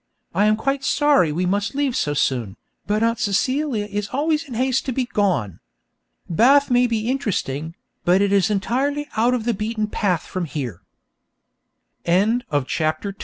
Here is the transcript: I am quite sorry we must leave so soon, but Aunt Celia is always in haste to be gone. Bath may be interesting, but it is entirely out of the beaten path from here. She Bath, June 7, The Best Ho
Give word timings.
I 0.33 0.45
am 0.45 0.55
quite 0.55 0.83
sorry 0.83 1.31
we 1.31 1.45
must 1.45 1.75
leave 1.75 1.95
so 1.95 2.15
soon, 2.15 2.57
but 2.87 3.03
Aunt 3.03 3.19
Celia 3.19 3.85
is 3.85 4.07
always 4.07 4.43
in 4.45 4.55
haste 4.55 4.83
to 4.87 4.91
be 4.91 5.05
gone. 5.05 5.59
Bath 6.27 6.71
may 6.71 6.87
be 6.87 7.07
interesting, 7.07 7.75
but 8.03 8.19
it 8.19 8.31
is 8.31 8.49
entirely 8.49 9.07
out 9.15 9.35
of 9.35 9.43
the 9.45 9.53
beaten 9.53 9.85
path 9.85 10.23
from 10.25 10.45
here. 10.45 10.81
She 12.03 12.11
Bath, 12.13 12.17
June 12.25 12.41
7, 12.49 12.49
The 12.49 12.61
Best 12.61 13.03
Ho 13.03 13.13